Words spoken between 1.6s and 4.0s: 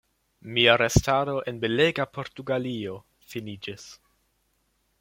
belega Portugalio finiĝis.